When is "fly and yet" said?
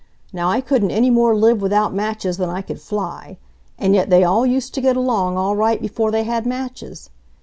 2.81-4.09